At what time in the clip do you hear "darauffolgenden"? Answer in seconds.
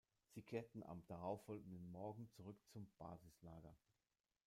1.05-1.91